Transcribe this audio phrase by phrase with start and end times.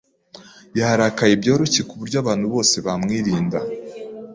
[0.79, 3.59] Yarakaye byoroshye kuburyo abantu bose bamwirinda.